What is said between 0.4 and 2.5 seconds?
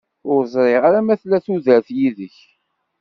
ẓriɣ ara ma tella tudert yid-k.